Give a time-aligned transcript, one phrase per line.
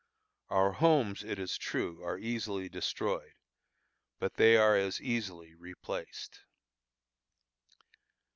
[0.49, 3.35] Our homes, it is true, are easily destroyed,
[4.17, 6.39] but they are as easily replaced.